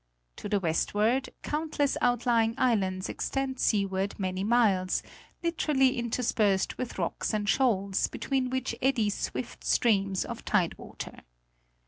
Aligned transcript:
To 0.37 0.49
the 0.49 0.59
westward 0.59 1.29
countless 1.43 1.95
outlying 2.01 2.55
islands 2.57 3.07
extend 3.07 3.59
seaward 3.59 4.17
many 4.19 4.43
miles, 4.43 5.03
liberally 5.43 5.95
interspersed 5.95 6.75
with 6.79 6.97
rocks 6.97 7.35
and 7.35 7.47
shoals, 7.47 8.07
between 8.07 8.49
which 8.49 8.73
eddy 8.81 9.11
swift 9.11 9.63
streams 9.63 10.25
of 10.25 10.43
tide 10.43 10.75
water. 10.79 11.19